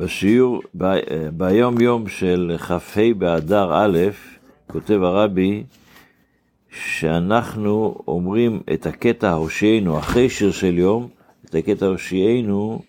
בשיעור, 0.00 0.62
ב, 0.76 0.94
ביום 1.32 1.80
יום 1.80 2.08
של 2.08 2.56
כ"ה 2.58 3.00
באדר 3.18 3.70
א', 3.74 3.98
כותב 4.66 5.02
הרבי, 5.02 5.64
שאנחנו 6.70 7.98
אומרים 8.08 8.62
את 8.72 8.86
הקטע 8.86 9.32
הושיענו 9.32 9.98
אחרי 9.98 10.30
שיר 10.30 10.52
של 10.52 10.78
יום, 10.78 11.08
את 11.44 11.54
הקטע 11.54 11.86
הושיענו 11.86 12.82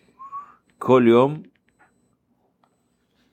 כל 0.80 1.04
יום, 1.08 1.38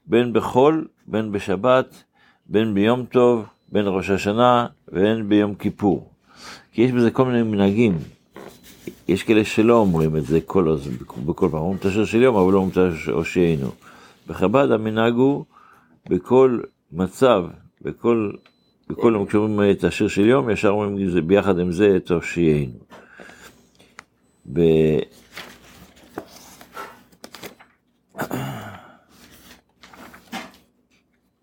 בין 0.07 0.33
בחול, 0.33 0.89
בין 1.07 1.33
בשבת, 1.33 2.03
בין 2.47 2.75
ביום 2.75 3.05
טוב, 3.05 3.45
בין 3.73 3.85
ראש 3.87 4.11
השנה 4.11 4.67
ובין 4.89 5.29
ביום 5.29 5.55
כיפור. 5.55 6.11
כי 6.73 6.83
יש 6.83 6.93
בזה 6.93 7.11
כל 7.11 7.25
מיני 7.25 7.43
מנהגים. 7.43 7.99
יש 9.09 9.23
כאלה 9.23 9.45
שלא 9.45 9.77
אומרים 9.77 10.17
את 10.17 10.25
זה 10.25 10.41
כל 10.41 10.69
הזמן, 10.69 10.97
בכל 11.27 11.49
פעם, 11.51 11.61
אומרים 11.61 11.77
את 11.79 11.85
השיר 11.85 12.05
של 12.05 12.23
יום, 12.23 12.37
אבל 12.37 12.53
לא 12.53 12.59
אומרים 12.59 12.93
את 12.93 13.09
הושיענו. 13.09 13.71
בחב"ד 14.27 14.71
המנהג 14.71 15.15
הוא 15.15 15.45
בכל 16.11 16.61
מצב, 16.93 17.45
בכל, 17.83 18.31
בכל 18.89 19.13
יום 19.15 19.27
כשאומרים 19.27 19.71
את 19.71 19.85
השיר 19.85 20.09
של 20.09 20.27
יום, 20.27 20.51
ישר 20.51 20.69
אומרים 20.69 21.27
ביחד 21.27 21.59
עם 21.59 21.73
זה 21.73 21.97
את 21.97 22.11
הושיענו. 22.11 22.79
ב... 24.53 24.61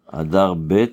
אדר 0.07 0.53
ב' 0.67 0.85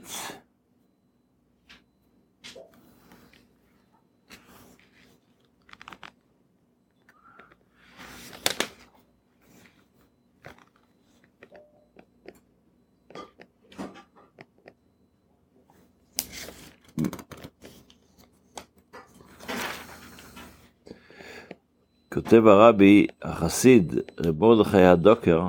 כותב 22.13 22.47
הרבי, 22.47 23.07
החסיד, 23.23 23.95
רב 24.21 24.41
מרדכי 24.41 24.83
הדוקר, 24.83 25.49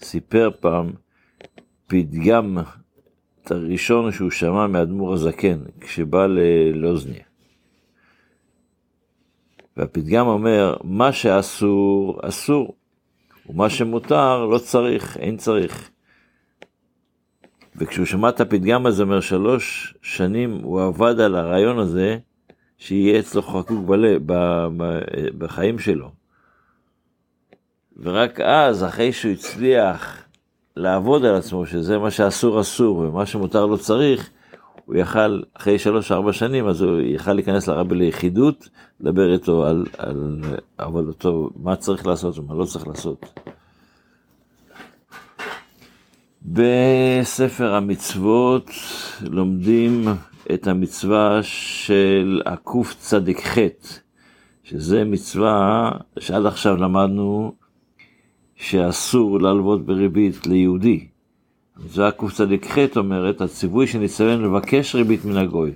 סיפר 0.00 0.50
פעם 0.60 0.92
פתגם 1.86 2.58
את 3.42 3.50
הראשון 3.50 4.12
שהוא 4.12 4.30
שמע 4.30 4.66
מאדמו"ר 4.66 5.14
הזקן, 5.14 5.58
כשבא 5.80 6.26
ללוזניה. 6.26 7.24
והפתגם 9.76 10.26
אומר, 10.26 10.76
מה 10.84 11.12
שאסור, 11.12 12.20
אסור, 12.22 12.74
ומה 13.46 13.70
שמותר, 13.70 14.46
לא 14.46 14.58
צריך, 14.58 15.16
אין 15.16 15.36
צריך. 15.36 15.90
וכשהוא 17.76 18.06
שמע 18.06 18.28
את 18.28 18.40
הפתגם 18.40 18.86
הזה, 18.86 19.02
אומר, 19.02 19.20
שלוש 19.20 19.94
שנים 20.02 20.60
הוא 20.62 20.82
עבד 20.82 21.20
על 21.20 21.34
הרעיון 21.34 21.78
הזה, 21.78 22.18
שיהיה 22.80 23.18
אצלו 23.18 23.42
חקוק 23.42 23.84
בלב, 23.86 24.22
בחיים 25.38 25.78
שלו. 25.78 26.10
ורק 28.02 28.40
אז, 28.40 28.84
אחרי 28.84 29.12
שהוא 29.12 29.32
הצליח 29.32 30.22
לעבוד 30.76 31.24
על 31.24 31.34
עצמו, 31.34 31.66
שזה 31.66 31.98
מה 31.98 32.10
שאסור 32.10 32.60
אסור 32.60 32.96
ומה 32.96 33.26
שמותר 33.26 33.66
לא 33.66 33.76
צריך, 33.76 34.30
הוא 34.84 34.96
יכל, 34.96 35.40
אחרי 35.54 35.78
שלוש-ארבע 35.78 36.32
שנים, 36.32 36.66
אז 36.66 36.82
הוא 36.82 37.00
יכל 37.00 37.32
להיכנס 37.32 37.68
לרבי 37.68 37.94
ליחידות, 37.94 38.68
לדבר 39.00 39.32
איתו 39.32 39.66
על, 39.66 39.86
על 39.98 40.40
עבודתו, 40.78 41.50
מה 41.56 41.76
צריך 41.76 42.06
לעשות 42.06 42.38
ומה 42.38 42.54
לא 42.54 42.64
צריך 42.64 42.86
לעשות. 42.86 43.40
בספר 46.42 47.74
המצוות 47.74 48.70
לומדים 49.22 50.04
את 50.54 50.66
המצווה 50.66 51.42
של 51.42 52.42
הקצ"ח, 52.46 53.58
שזה 54.62 55.04
מצווה 55.04 55.90
שעד 56.18 56.46
עכשיו 56.46 56.76
למדנו 56.76 57.54
שאסור 58.56 59.40
להלוות 59.40 59.86
בריבית 59.86 60.46
ליהודי. 60.46 61.06
המצווה 61.76 62.10
קצ"ח 62.10 62.96
אומרת, 62.96 63.40
הציווי 63.40 63.86
שנצטווינו 63.86 64.42
לבקש 64.44 64.94
ריבית 64.94 65.24
מן 65.24 65.36
הגוי. 65.36 65.72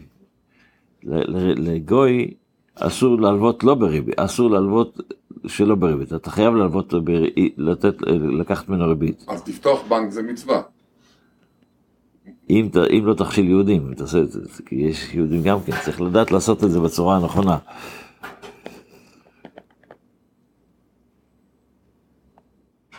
לגוי 1.57 2.35
אסור 2.75 3.21
להלוות 3.21 3.65
לא 3.65 3.75
בריבית, 3.75 4.19
אסור 4.19 4.51
להלוות 4.51 5.01
שלא 5.47 5.75
בריבית, 5.75 6.13
אתה 6.13 6.31
חייב 6.31 6.55
להלוות, 6.55 6.95
לתת, 7.57 8.03
לקחת 8.39 8.69
ממנו 8.69 8.89
ריבית. 8.89 9.25
אז 9.29 9.49
לפתוח 9.49 9.83
בנק 9.89 10.11
זה 10.11 10.23
מצווה. 10.23 10.63
אם, 12.51 12.69
אם 12.99 13.07
לא 13.07 13.15
תכשיל 13.15 13.49
יהודים, 13.49 13.95
תעשה 13.95 14.21
את 14.21 14.31
זה, 14.31 14.41
כי 14.67 14.75
יש 14.75 15.15
יהודים 15.15 15.43
גם 15.43 15.61
כן, 15.61 15.73
צריך 15.85 16.01
לדעת 16.01 16.31
לעשות 16.31 16.65
את 16.65 16.71
זה 16.71 16.81
בצורה 16.81 17.17
הנכונה. 17.17 17.59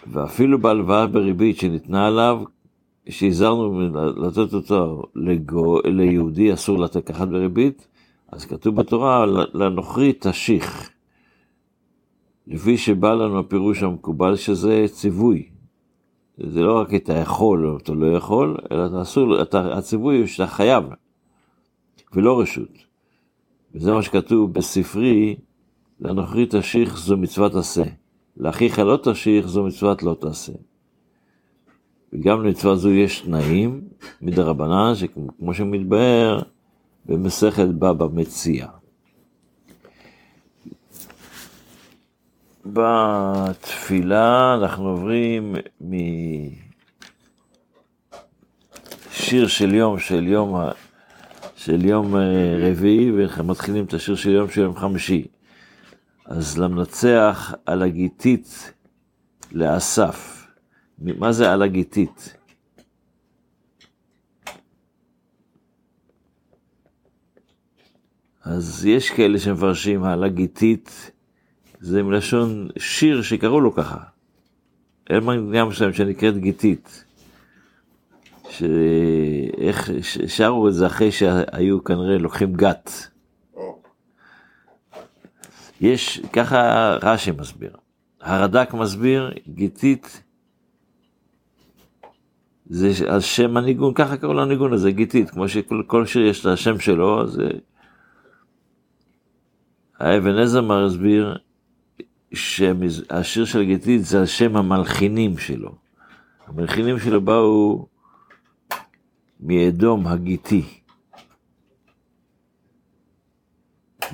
ואפילו 0.07 0.59
בהלוואה 0.59 1.07
בריבית 1.07 1.57
שניתנה 1.57 2.07
עליו, 2.07 2.43
שהזהרנו 3.09 3.81
לתת 4.27 4.53
אותו 4.53 5.03
לגו, 5.15 5.79
ליהודי, 5.85 6.53
אסור 6.53 6.87
ככה 6.87 7.25
בריבית, 7.25 7.87
אז 8.31 8.45
כתוב 8.45 8.75
בתורה, 8.75 9.25
לנוכרי 9.53 10.13
תשיך. 10.19 10.89
לפי 12.47 12.77
שבא 12.77 13.13
לנו 13.13 13.39
הפירוש 13.39 13.83
המקובל 13.83 14.35
שזה 14.35 14.85
ציווי. 14.91 15.54
זה 16.37 16.61
לא 16.61 16.79
רק 16.79 16.93
אתה 16.93 17.13
יכול 17.13 17.67
או 17.67 17.77
אתה 17.77 17.91
לא 17.93 18.17
יכול, 18.17 18.57
אלא 18.71 18.85
אתה 18.85 19.01
אסור, 19.01 19.41
אתה, 19.41 19.77
הציווי 19.77 20.17
הוא 20.19 20.27
שאתה 20.27 20.47
חייב, 20.47 20.83
ולא 22.13 22.39
רשות. 22.39 22.77
וזה 23.75 23.91
מה 23.91 24.01
שכתוב 24.01 24.53
בספרי, 24.53 25.35
לנוכרי 25.99 26.45
תשיך 26.49 26.97
זו 26.97 27.17
מצוות 27.17 27.55
עשה, 27.55 27.83
לאחיך 28.37 28.79
לא 28.79 28.99
תשיך 29.03 29.47
זו 29.47 29.63
מצוות 29.63 30.03
לא 30.03 30.15
תעשה. 30.19 30.53
וגם 32.13 32.43
למצווה 32.43 32.75
זו 32.75 32.89
יש 32.89 33.21
תנאים 33.21 33.81
מדרבנן, 34.21 34.95
שכמו 34.95 35.53
שמתבהר 35.53 36.41
במסכת 37.05 37.67
בבא 37.67 38.07
מציע. 38.13 38.67
בתפילה 42.65 44.55
אנחנו 44.61 44.89
עוברים 44.89 45.55
משיר 49.11 49.47
של 49.47 49.73
יום, 49.73 49.99
של 49.99 50.27
יום, 50.27 50.55
של 51.55 51.85
יום 51.85 52.15
אה, 52.15 52.69
רביעי, 52.69 53.11
ומתחילים 53.11 53.85
את 53.85 53.93
השיר 53.93 54.15
של 54.15 54.29
יום 54.29 54.49
של 54.49 54.61
יום 54.61 54.75
חמישי. 54.75 55.27
אז 56.25 56.57
למנצח 56.57 57.53
על 57.65 57.83
הגיתית 57.83 58.73
לאסף. 59.51 60.47
מה 60.99 61.31
זה 61.31 61.51
על 61.51 61.61
הגיתית? 61.61 62.37
אז 68.43 68.85
יש 68.85 69.09
כאלה 69.09 69.39
שמפרשים 69.39 70.03
על 70.03 70.23
הגיתית 70.23 71.11
זה 71.79 72.03
מלשון 72.03 72.67
שיר 72.77 73.21
שקראו 73.21 73.61
לו 73.61 73.73
ככה. 73.73 73.97
אין 75.09 75.23
מנגינה 75.23 75.65
מסוים 75.65 75.93
שנקראת 75.93 76.37
גיתית. 76.37 77.05
שאיך 78.49 79.89
שרו 80.27 80.67
את 80.67 80.73
זה 80.73 80.87
אחרי 80.87 81.11
שהיו 81.11 81.83
כנראה 81.83 82.17
לוקחים 82.17 82.53
גת. 82.53 82.91
יש, 85.81 86.21
ככה 86.33 86.91
רש"י 87.01 87.31
מסביר. 87.31 87.75
הרד"ק 88.21 88.73
מסביר, 88.73 89.31
גיתית, 89.47 90.23
זה 92.65 92.91
על 93.07 93.19
שם 93.19 93.57
הניגון, 93.57 93.93
ככה 93.93 94.17
קראו 94.17 94.33
לניגון 94.33 94.73
הזה, 94.73 94.91
גיתית, 94.91 95.29
כמו 95.29 95.49
שכל 95.49 96.05
שיר 96.05 96.25
יש 96.25 96.41
את 96.41 96.45
השם 96.45 96.79
שלו, 96.79 97.21
אז 97.21 97.41
האבן 99.99 100.37
עזר 100.37 100.61
מסביר, 100.61 101.37
שהשיר 102.35 103.45
של 103.45 103.63
גיתית 103.63 104.05
זה 104.05 104.19
על 104.19 104.25
שם 104.25 104.55
המלחינים 104.55 105.37
שלו. 105.37 105.75
המלחינים 106.47 106.99
שלו 106.99 107.21
באו 107.21 107.87
מאדום 109.39 110.07
הגיתי. 110.07 110.63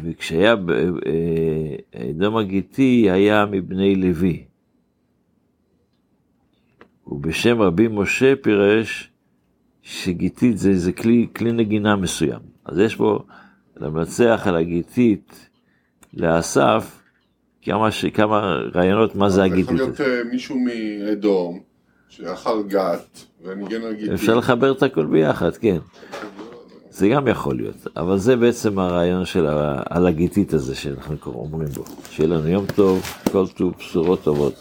וכשהיה 0.03 0.53
אה, 0.53 2.09
אדום 2.09 2.37
הגיתי 2.37 3.09
היה 3.11 3.45
מבני 3.45 3.95
לוי. 3.95 4.45
ובשם 7.07 7.61
רבי 7.61 7.87
משה 7.87 8.33
פירש 8.41 9.11
שגיתית 9.81 10.57
זה, 10.57 10.77
זה 10.77 10.91
כלי, 10.91 11.27
כלי 11.35 11.51
נגינה 11.51 11.95
מסוים. 11.95 12.39
אז 12.65 12.79
יש 12.79 12.95
פה 12.95 13.19
למנצח 13.77 14.43
על 14.45 14.55
הגיתית 14.55 15.49
לאסף 16.13 17.00
כמה, 17.61 17.91
ש... 17.91 18.05
כמה 18.05 18.57
רעיונות 18.75 19.15
מה 19.15 19.29
זה 19.29 19.43
הגיתית. 19.43 19.63
יכול 19.63 19.75
להיות 19.75 20.01
אה, 20.01 20.21
מישהו 20.31 20.55
מאדום 20.59 21.59
שאכל 22.09 22.63
גת 22.67 23.05
וניגן 23.43 23.81
על 23.83 23.93
גיטי. 23.93 24.13
אפשר 24.13 24.35
לחבר 24.35 24.71
את 24.71 24.83
הכל 24.83 25.05
ביחד, 25.05 25.55
כן. 25.57 25.77
זה 26.89 27.07
גם 27.09 27.27
יכול 27.27 27.55
להיות, 27.55 27.87
אבל 27.97 28.17
זה 28.17 28.35
בעצם 28.35 28.79
הרעיון 28.79 29.25
של 29.25 29.47
ה- 29.47 29.81
על 29.89 30.07
הגיטית 30.07 30.53
הזה 30.53 30.75
שאנחנו 30.75 31.31
אומרים 31.33 31.69
בו. 31.69 31.83
שיהיה 32.09 32.29
לנו 32.29 32.47
יום 32.47 32.65
טוב, 32.75 33.01
כל 33.31 33.47
טוב, 33.47 33.73
בשורות 33.79 34.23
טובות. 34.23 34.53